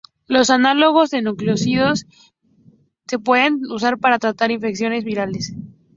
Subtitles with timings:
[0.25, 2.07] Los análogos de nucleósidos
[3.05, 5.53] se pueden usar para tratar infecciones virales.